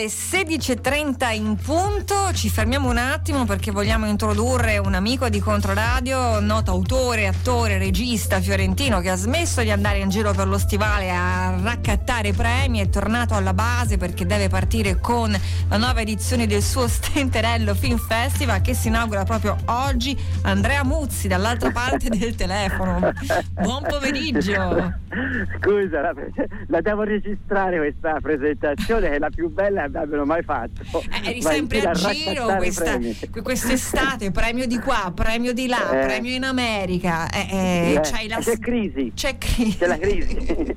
[0.00, 6.40] le 16.30 in punto, ci fermiamo un attimo perché vogliamo introdurre un amico di Controradio,
[6.40, 11.10] noto autore, attore, regista fiorentino che ha smesso di andare in giro per lo stivale
[11.10, 15.38] a raccattare premi, è tornato alla base perché deve partire con
[15.68, 20.18] la nuova edizione del suo Stenterello Film Festival che si inaugura proprio oggi.
[20.44, 23.12] Andrea Muzzi dall'altra parte del telefono.
[23.52, 24.94] Buon pomeriggio.
[25.58, 26.14] Scusa, la,
[26.68, 30.82] la devo registrare questa presentazione è la più bella che abbiano mai fatto.
[31.22, 32.98] Eh, eri sempre a giro questa,
[33.42, 37.28] quest'estate, premio di qua, premio di là, eh, premio in America.
[37.30, 38.38] Eh, eh la...
[38.38, 39.12] C'è crisi.
[39.14, 39.78] C'è crisi.
[39.78, 40.76] C'è la crisi.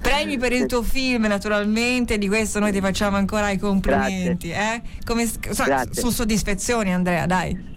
[0.00, 4.50] Premi per il tuo film, naturalmente, di questo noi ti facciamo ancora i complimenti.
[4.50, 4.82] Eh?
[5.04, 7.71] Come, so, su soddisfazioni, Andrea, dai.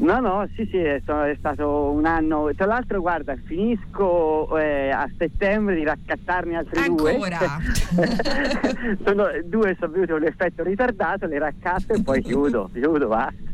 [0.00, 1.00] No, no, sì, sì, è,
[1.38, 2.50] stato un anno.
[2.56, 7.58] Tra l'altro, guarda, finisco eh, a settembre di raccattarne altri Ancora?
[7.98, 8.98] due.
[9.04, 13.49] Sono due, sono venuti con l'effetto ritardato, le raccatto e poi chiudo, chiudo, basta.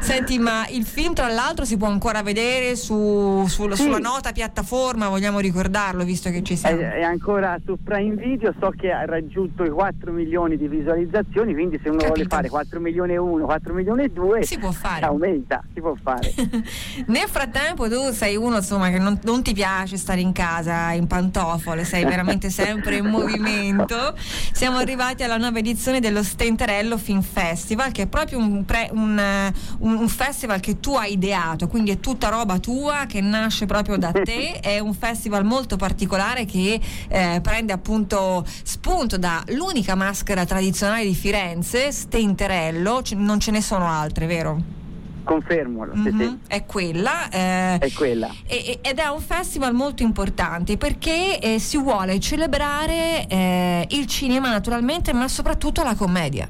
[0.00, 3.82] Senti, ma il film tra l'altro si può ancora vedere su, su, sì.
[3.82, 6.80] sulla nota piattaforma, vogliamo ricordarlo visto che ci siamo.
[6.80, 11.52] È, è, ancora su Prime Video, so che ha raggiunto i 4 milioni di visualizzazioni,
[11.52, 12.14] quindi se uno Capito.
[12.14, 15.06] vuole fare 4 milioni e 1, 4 milioni e 2, si può fare.
[15.06, 16.32] Aumenta, si può fare.
[17.06, 21.06] Nel frattempo tu sei uno insomma che non, non ti piace stare in casa in
[21.06, 24.14] pantofole, sei veramente sempre in movimento.
[24.52, 29.11] Siamo arrivati alla nuova edizione dello Stenterello Film Festival, che è proprio un, pre, un
[29.18, 33.96] un, un, festival che tu hai ideato, quindi è tutta roba tua che nasce proprio
[33.96, 41.04] da te, è un festival molto particolare che eh, prende appunto spunto dall'unica maschera tradizionale
[41.04, 44.80] di Firenze, Stenterello, non ce ne sono altre, vero?
[45.24, 47.28] Confermo, mm-hmm, sì, è quella.
[47.28, 48.28] Eh, è quella.
[48.46, 54.50] E, ed è un festival molto importante perché eh, si vuole celebrare eh, il cinema
[54.50, 56.48] naturalmente, ma soprattutto la commedia.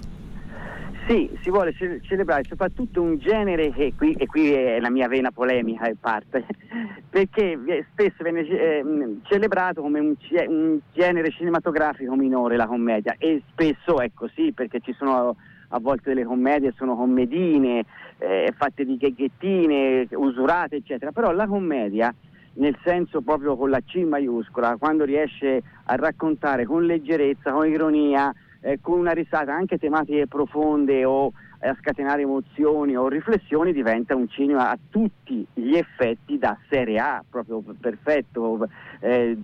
[1.12, 5.08] Sì, si vuole ce- celebrare soprattutto un genere che qui, e qui è la mia
[5.08, 6.46] vena polemica e parte,
[7.10, 7.58] perché
[7.90, 8.82] spesso viene eh,
[9.24, 10.14] celebrato come un,
[10.46, 13.14] un, genere cinematografico minore la commedia.
[13.18, 15.36] E spesso è così perché ci sono
[15.74, 17.84] a volte delle commedie sono commedine
[18.16, 22.14] eh, fatte di gheghettine, usurate eccetera, però la commedia
[22.54, 28.32] nel senso proprio con la C maiuscola, quando riesce a raccontare con leggerezza, con ironia,
[28.62, 34.16] eh, con una risata anche tematiche profonde o eh, a scatenare emozioni o riflessioni diventa
[34.16, 38.66] un cinema a tutti gli effetti da serie A, proprio perfetto,
[39.00, 39.36] eh,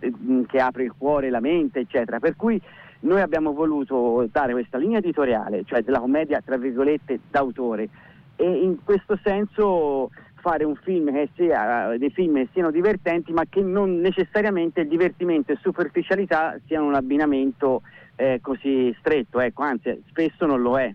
[0.47, 2.19] che apre il cuore la mente, eccetera.
[2.19, 2.61] Per cui
[3.01, 7.89] noi abbiamo voluto dare questa linea editoriale, cioè della commedia tra virgolette d'autore
[8.35, 13.45] e in questo senso fare un film che sia, dei film che siano divertenti ma
[13.49, 17.83] che non necessariamente divertimento e superficialità siano un abbinamento
[18.19, 20.93] eh, così stretto, ecco, anzi spesso non lo è.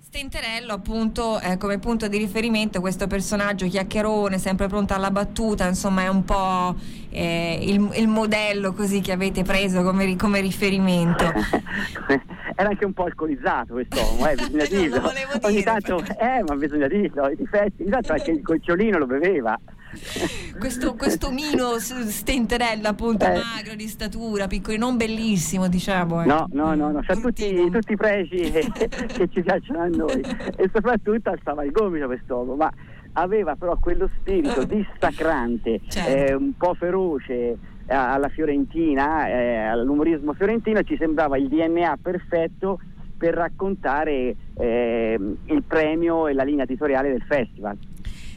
[0.00, 6.02] Stenterello appunto eh, come punto di riferimento questo personaggio chiacchierone sempre pronto alla battuta insomma
[6.02, 6.76] è un po'
[7.10, 11.24] eh, il, il, modello così che avete preso come, come riferimento.
[12.54, 15.02] Era anche un po' alcolizzato quest'uomo eh, bisogna dirlo.
[15.42, 19.58] ogni tanto eh ma bisogna dirlo i difetti ogni tanto anche il gocciolino lo beveva
[20.58, 23.34] questo, questo mino stenterella appunto eh.
[23.34, 26.22] magro di statura, piccolo, non bellissimo diciamo.
[26.22, 26.26] Eh.
[26.26, 28.70] No, no, no, no, c'ha tutti, tutti, i pregi che,
[29.06, 30.20] che, ci piacciono a noi
[30.56, 32.70] e soprattutto alzava il gomito quest'uomo, ma
[33.12, 36.10] aveva però quello spirito dissacrante, certo.
[36.10, 37.56] eh, un po' feroce
[37.86, 42.80] alla fiorentina, eh, all'umorismo fiorentino, ci sembrava il DNA perfetto
[43.16, 47.76] per raccontare eh, il premio e la linea editoriale del festival.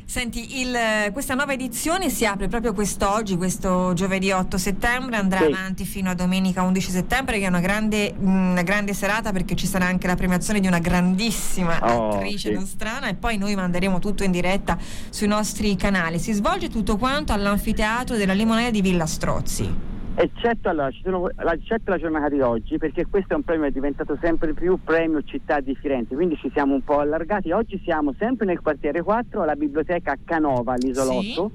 [0.10, 0.74] Senti, il,
[1.12, 5.44] questa nuova edizione si apre proprio quest'oggi, questo giovedì 8 settembre, andrà sì.
[5.44, 9.68] avanti fino a domenica 11 settembre, che è una grande, una grande, serata perché ci
[9.68, 12.56] sarà anche la premiazione di una grandissima oh, attrice sì.
[12.56, 14.78] nostrana e poi noi manderemo tutto in diretta
[15.10, 16.20] sui nostri canali.
[16.20, 19.87] Si svolge tutto quanto all'anfiteatro della Limonera di Villa Strozzi
[20.20, 23.74] eccetto, allora, sono, eccetto, la giornata di oggi, perché questo è un premio che è
[23.74, 27.52] diventato sempre più premio città di Firenze, quindi ci siamo un po' allargati.
[27.52, 31.52] Oggi siamo sempre nel quartiere 4 alla biblioteca Canova all'Isolotto.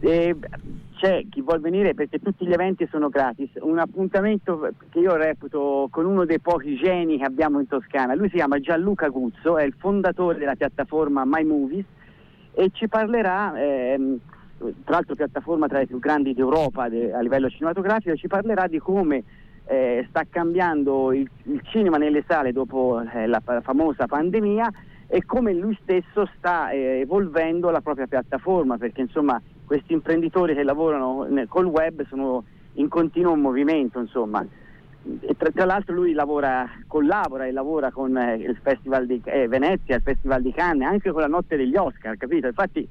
[0.00, 0.34] Sì.
[0.96, 3.50] c'è chi vuol venire perché tutti gli eventi sono gratis.
[3.60, 8.14] Un appuntamento che io reputo con uno dei pochi geni che abbiamo in Toscana.
[8.14, 11.84] Lui si chiama Gianluca Guzzo, è il fondatore della piattaforma My Movies
[12.54, 13.52] e ci parlerà.
[13.60, 14.18] Ehm,
[14.84, 18.78] tra l'altro piattaforma tra le più grandi d'Europa de, a livello cinematografico, ci parlerà di
[18.78, 19.24] come
[19.64, 24.70] eh, sta cambiando il, il, cinema nelle sale dopo eh, la, famosa pandemia
[25.06, 30.62] e come lui stesso sta eh, evolvendo la propria piattaforma, perché insomma questi imprenditori che
[30.62, 32.44] lavorano nel, col web sono
[32.74, 34.44] in continuo movimento, insomma.
[35.36, 39.96] tra, tra, l'altro lui lavora, collabora e lavora con eh, il Festival di eh, Venezia,
[39.96, 42.46] il Festival di Cannes, anche con la notte degli Oscar, capito?
[42.46, 42.88] Infatti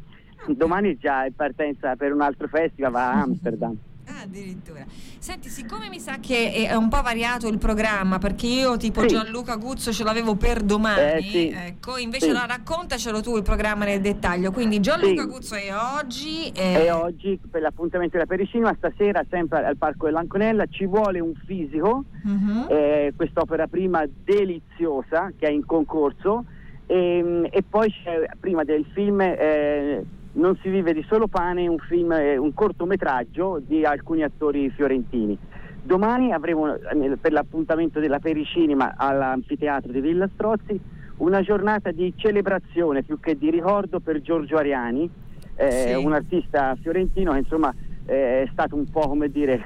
[0.48, 3.78] domani già è partenza per un altro festival, va a Amsterdam.
[4.06, 4.84] Ah, addirittura.
[5.18, 9.08] Senti, siccome mi sa che è un po' variato il programma, perché io tipo sì.
[9.08, 11.50] Gianluca Guzzo ce l'avevo per domani, eh, sì.
[11.50, 12.32] ecco, invece sì.
[12.32, 14.52] la raccontacelo tu il programma nel dettaglio.
[14.52, 16.48] Quindi Gianluca Guzzo è oggi.
[16.50, 16.86] È...
[16.86, 22.04] è oggi per l'appuntamento della Pericinema, stasera sempre al Parco dell'Anconella ci vuole un fisico,
[22.24, 22.68] uh-huh.
[22.70, 26.46] eh, quest'opera prima deliziosa che è in concorso
[26.88, 29.22] e, ehm, e poi c'è prima del film...
[29.22, 34.70] Eh, non si vive di solo pane, un film, eh, un cortometraggio di alcuni attori
[34.70, 35.38] fiorentini.
[35.84, 40.80] Domani avremo eh, per l'appuntamento della Pericinema all'anfiteatro di Villa Strozzi
[41.18, 45.10] una giornata di celebrazione più che di ricordo per Giorgio Ariani,
[45.56, 45.94] eh, sì.
[45.94, 47.74] un artista fiorentino che insomma
[48.06, 49.64] eh, è stato un po' come dire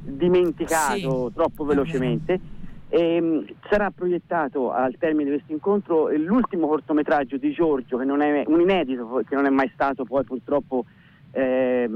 [0.00, 1.34] dimenticato sì.
[1.34, 2.40] troppo velocemente
[2.88, 8.20] e, ehm, sarà proiettato al termine di questo incontro l'ultimo cortometraggio di Giorgio, che non
[8.20, 10.84] è un inedito, che non è mai stato poi purtroppo
[11.32, 11.86] eh,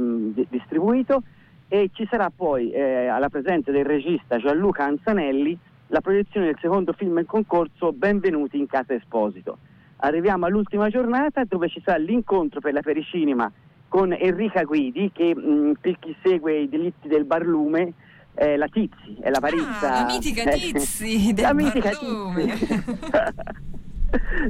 [0.48, 1.22] distribuito,
[1.68, 6.92] e ci sarà poi eh, alla presenza del regista Gianluca Anzanelli la proiezione del secondo
[6.92, 9.58] film in concorso Benvenuti in Casa Esposito.
[10.04, 13.50] Arriviamo all'ultima giornata dove ci sarà l'incontro per la pericinema
[13.88, 17.92] con Enrica Guidi che mh, per chi segue i delitti del barlume
[18.34, 19.92] eh, la Tizi, è la Parizza.
[19.92, 22.80] Ah, la mitica eh, Tizi del la mitica Tizi.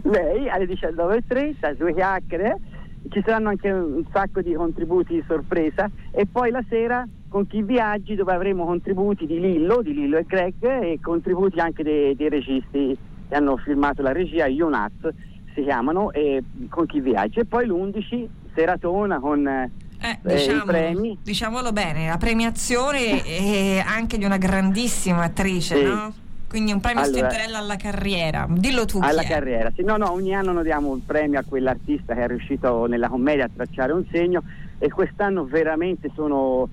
[0.09, 2.59] Lei alle 19.30, due chiacchiere,
[3.11, 7.63] ci saranno anche un sacco di contributi di sorpresa e poi la sera con chi
[7.63, 12.29] viaggi dove avremo contributi di Lillo, di Lillo e Greg e contributi anche dei, dei
[12.29, 12.97] registi
[13.29, 15.09] che hanno filmato la regia, Ionaz
[15.55, 17.41] si chiamano, e con chi viaggi.
[17.41, 19.71] E poi l'11 seratona con
[20.03, 21.19] eh, diciamo, premi.
[21.23, 25.85] Diciamolo bene, la premiazione è anche di una grandissima attrice, sì.
[25.85, 26.15] no?
[26.53, 28.47] Quindi un premio allora, Stenterella alla carriera.
[28.51, 28.99] Dillo tu.
[29.01, 32.27] Alla carriera, sì, no, no, ogni anno noi diamo un premio a quell'artista che è
[32.27, 34.43] riuscito nella commedia a tracciare un segno
[34.79, 36.69] e quest'anno veramente sono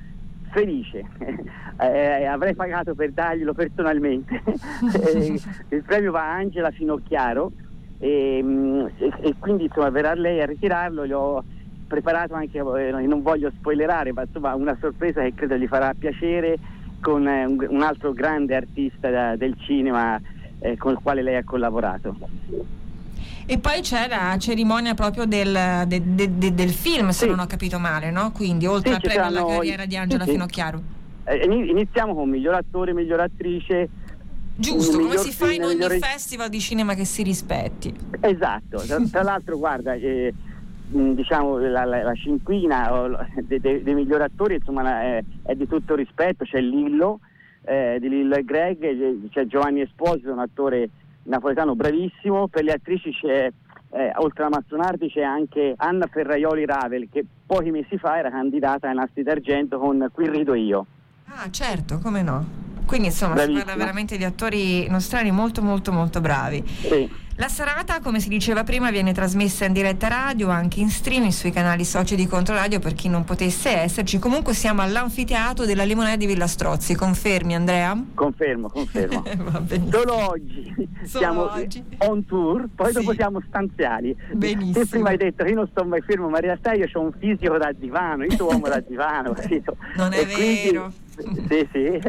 [0.52, 1.06] felice.
[1.80, 4.42] eh, avrei pagato per darglielo personalmente.
[5.02, 5.40] Eh,
[5.70, 7.52] il premio va a Angela Finocchiaro
[8.00, 11.06] e, mm, e, e quindi insomma verrà lei a ritirarlo.
[11.06, 11.42] Gli ho,
[11.90, 16.58] preparato anche, eh, non voglio spoilerare, ma insomma una sorpresa che credo gli farà piacere
[17.02, 20.20] con eh, un, altro grande artista da, del cinema
[20.60, 22.16] eh, con il quale lei ha collaborato.
[23.46, 27.30] E poi c'è la cerimonia proprio del, de, de, de, del film, se sì.
[27.30, 28.32] non ho capito male, no?
[28.32, 30.82] Quindi oltre sì, al premio alla carriera di Angela sì, Finocchiaro.
[31.24, 33.90] Eh, iniziamo con miglior attore, miglior attrice.
[34.56, 35.98] Giusto, come si fa in ogni migliore...
[35.98, 37.92] festival di cinema che si rispetti.
[38.20, 40.32] Esatto, tra, tra l'altro guarda, eh,
[40.90, 42.92] diciamo, la, la, la cinquina
[43.42, 47.20] dei, dei, dei, migliori attori insomma, è, è, di tutto rispetto, c'è Lillo,
[47.64, 50.90] eh, di Lillo e Greg, c'è Giovanni Esposito, un attore
[51.24, 53.52] napoletano bravissimo, per le attrici c'è,
[53.92, 58.90] eh, oltre a Mazzonardi c'è anche Anna Ferraioli Ravel che pochi mesi fa era candidata
[58.90, 60.86] ai Nastri d'Argento con Qui rido io.
[61.26, 62.68] Ah certo, come no?
[62.86, 63.60] Quindi insomma Bravissima.
[63.60, 66.64] si parla veramente di attori nostrani molto molto molto bravi.
[66.66, 67.28] Sì.
[67.40, 71.52] La serata, come si diceva prima, viene trasmessa in diretta radio, anche in streaming sui
[71.52, 74.20] canali soci di Controradio per chi non potesse esserci.
[74.20, 76.96] Comunque siamo all'anfiteatro della Limonè di Villa Strozzi.
[76.96, 77.98] Confermi Andrea?
[78.14, 79.24] Confermo, confermo.
[79.90, 81.81] Solo oggi Solo siamo oggi.
[82.00, 82.94] on tour, poi sì.
[82.96, 84.14] dopo siamo stanziali.
[84.34, 84.74] Benissimo.
[84.74, 87.00] Te prima hai detto che io non sto mai fermo, ma in realtà io ho
[87.00, 89.78] un fisico da divano, io sono uomo da divano, capito?
[89.96, 90.92] Non è e vero.
[91.16, 92.02] Quindi, sì, sì.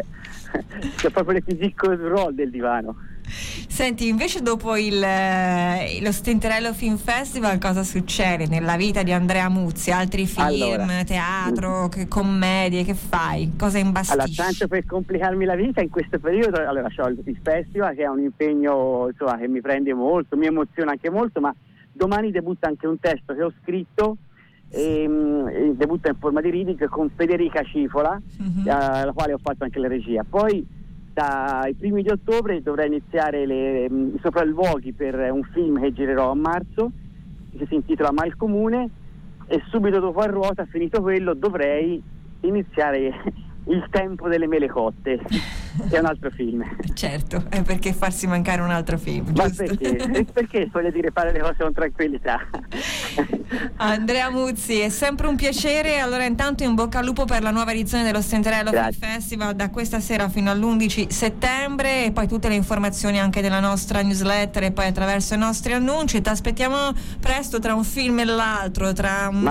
[0.97, 2.97] C'è proprio le physique roll del divano.
[3.31, 9.49] Senti, invece dopo il, eh, lo Stenterello Film Festival cosa succede nella vita di Andrea
[9.49, 9.91] Muzzi?
[9.91, 13.53] Altri film, allora, teatro, che commedie, che fai?
[13.57, 14.19] Cosa imbastisci?
[14.19, 18.09] Allora, tanto per complicarmi la vita in questo periodo, allora ho il festival che è
[18.09, 21.55] un impegno insomma, che mi prende molto, mi emoziona anche molto, ma
[21.93, 24.17] domani debutta anche un testo che ho scritto
[24.69, 28.63] e, um, debutta in forma di reading con Federica Cifola, uh-huh.
[28.67, 30.25] alla quale ho fatto anche la regia.
[30.29, 30.79] Poi
[31.21, 36.31] dai primi di ottobre dovrei iniziare le, um, i sopralluoghi per un film che girerò
[36.31, 36.91] a marzo,
[37.55, 38.89] che si intitola Mal Comune,
[39.47, 42.03] e subito dopo a ruota, finito quello, dovrei
[42.41, 43.12] iniziare
[43.69, 45.21] il tempo delle mele cotte,
[45.91, 46.65] è un altro film.
[46.95, 49.33] Certo, è perché farsi mancare un altro film.
[49.35, 50.27] Ma perché?
[50.33, 52.41] perché voglio dire fare le cose con tranquillità?
[53.76, 55.99] Andrea Muzzi, è sempre un piacere.
[55.99, 59.71] Allora, intanto in bocca al lupo per la nuova edizione dello Stenterello Film Festival da
[59.71, 64.73] questa sera fino all'11 settembre e poi tutte le informazioni anche della nostra newsletter e
[64.73, 66.21] poi attraverso i nostri annunci.
[66.21, 69.45] Ti aspettiamo presto tra un film e l'altro, tra un,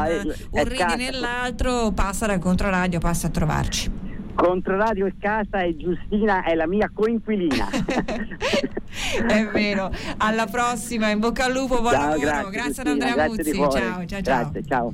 [0.51, 1.91] un ridine e l'altro.
[1.91, 4.07] Passa dal controradio, passa a trovarci.
[4.35, 7.67] Controradio è casa e Giustina è la mia coinquilina.
[9.27, 9.91] è vero.
[10.17, 12.49] Alla prossima, in bocca al lupo, buon ciao, lavoro.
[12.49, 13.53] Grazie, grazie ad Andrea Muzzi.
[13.53, 14.21] Ciao, ciao, ciao.
[14.21, 14.91] Grazie, ciao.